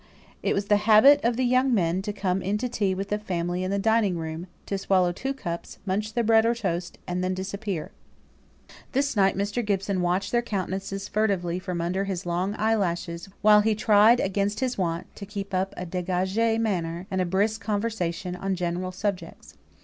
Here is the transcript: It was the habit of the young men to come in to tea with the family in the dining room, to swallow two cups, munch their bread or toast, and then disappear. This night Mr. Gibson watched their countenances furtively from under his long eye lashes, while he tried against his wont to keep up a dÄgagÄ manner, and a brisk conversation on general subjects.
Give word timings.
It 0.41 0.55
was 0.55 0.65
the 0.65 0.77
habit 0.89 1.23
of 1.23 1.37
the 1.37 1.45
young 1.45 1.75
men 1.75 2.01
to 2.01 2.11
come 2.11 2.41
in 2.41 2.57
to 2.57 2.67
tea 2.67 2.95
with 2.95 3.09
the 3.09 3.19
family 3.19 3.63
in 3.63 3.69
the 3.69 3.77
dining 3.77 4.17
room, 4.17 4.47
to 4.65 4.79
swallow 4.79 5.11
two 5.11 5.31
cups, 5.31 5.77
munch 5.85 6.13
their 6.15 6.23
bread 6.23 6.43
or 6.43 6.55
toast, 6.55 6.97
and 7.05 7.23
then 7.23 7.35
disappear. 7.35 7.91
This 8.93 9.15
night 9.15 9.37
Mr. 9.37 9.63
Gibson 9.63 10.01
watched 10.01 10.31
their 10.31 10.41
countenances 10.41 11.07
furtively 11.07 11.59
from 11.59 11.81
under 11.81 12.05
his 12.05 12.25
long 12.25 12.55
eye 12.57 12.73
lashes, 12.73 13.29
while 13.43 13.61
he 13.61 13.75
tried 13.75 14.19
against 14.19 14.59
his 14.59 14.75
wont 14.75 15.05
to 15.17 15.25
keep 15.27 15.53
up 15.53 15.71
a 15.77 15.85
dÄgagÄ 15.85 16.59
manner, 16.59 17.05
and 17.11 17.21
a 17.21 17.23
brisk 17.25 17.61
conversation 17.61 18.35
on 18.35 18.55
general 18.55 18.91
subjects. 18.91 19.53